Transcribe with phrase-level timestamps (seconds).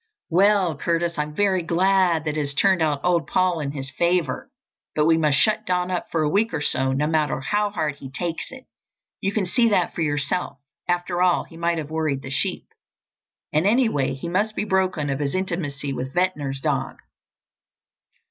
[0.31, 4.49] "Well, Curtis, I'm very glad that it has turned old Paul in his favour.
[4.95, 7.97] But we must shut Don up for a week or so, no matter how hard
[7.97, 8.63] he takes it.
[9.19, 10.57] You can see that for yourself.
[10.87, 12.65] After all, he might have worried the sheep.
[13.53, 16.97] And, anyway, he must be broken of his intimacy with Ventnor's dog."